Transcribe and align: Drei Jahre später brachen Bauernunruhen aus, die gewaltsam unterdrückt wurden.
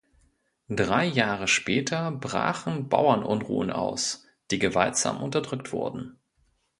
Drei 0.71 1.05
Jahre 1.05 1.47
später 1.47 2.09
brachen 2.11 2.89
Bauernunruhen 2.89 3.69
aus, 3.69 4.25
die 4.49 4.57
gewaltsam 4.57 5.21
unterdrückt 5.21 5.71
wurden. 5.73 6.17